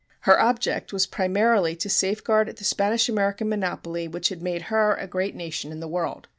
Her 0.21 0.39
object 0.41 0.91
was 0.91 1.05
primarily 1.05 1.75
to 1.75 1.87
safeguard 1.87 2.57
the 2.57 2.63
Spanish 2.63 3.07
American 3.07 3.47
monopoly 3.49 4.07
which 4.07 4.29
had 4.29 4.41
made 4.41 4.63
her 4.73 4.95
a 4.95 5.05
great 5.05 5.35
nation 5.35 5.71
in 5.71 5.79
the 5.79 5.87
world. 5.87 6.27